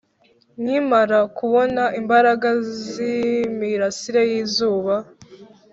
[0.61, 4.95] nkimara kubona imbaraga z'imirasire y'izuba